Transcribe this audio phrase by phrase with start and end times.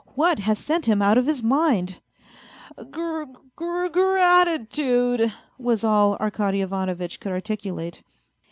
[0.15, 1.97] "What has sent him out of his mind?""
[2.89, 8.01] Gra gra gratitude!" was all Arkady Ivanovitch could articulate.